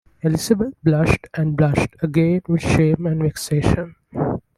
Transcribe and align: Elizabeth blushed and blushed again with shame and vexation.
Elizabeth 0.23 0.73
blushed 0.83 1.27
and 1.35 1.55
blushed 1.55 1.95
again 2.01 2.41
with 2.47 2.63
shame 2.63 3.05
and 3.05 3.21
vexation. 3.21 3.93